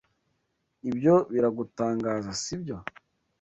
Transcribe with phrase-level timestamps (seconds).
[0.89, 2.77] Ibyo biragutangaza, sibyo?